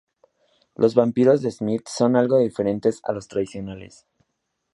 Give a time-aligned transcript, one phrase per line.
[0.75, 4.07] Los vampiros de Smith son algo diferentes a los tradicionales.